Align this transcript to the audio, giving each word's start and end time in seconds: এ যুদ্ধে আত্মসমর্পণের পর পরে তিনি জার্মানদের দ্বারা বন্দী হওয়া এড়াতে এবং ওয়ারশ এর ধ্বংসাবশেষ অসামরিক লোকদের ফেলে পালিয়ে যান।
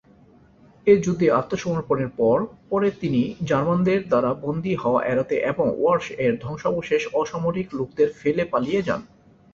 এ 0.87 1.03
যুদ্ধে 1.03 1.27
আত্মসমর্পণের 1.31 2.09
পর 2.19 2.37
পরে 2.69 2.87
তিনি 3.01 3.19
জার্মানদের 3.49 3.99
দ্বারা 4.07 4.31
বন্দী 4.43 4.73
হওয়া 4.75 5.01
এড়াতে 5.03 5.35
এবং 5.51 5.65
ওয়ারশ 5.73 6.07
এর 6.23 6.33
ধ্বংসাবশেষ 6.43 7.01
অসামরিক 7.21 7.67
লোকদের 7.73 8.09
ফেলে 8.19 8.43
পালিয়ে 8.53 8.81
যান। 8.87 9.01